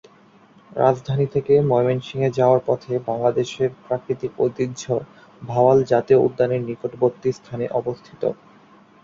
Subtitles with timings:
[0.71, 4.83] রাজধানী থেকে ময়মনসিংহে যাওয়ার পথে বাংলাদেশের প্রাকৃতিক ঐতিহ্য
[5.41, 8.21] ভাওয়াল জাতীয় উদ্যানের নিকটবর্তী স্থানে অবস্থিত।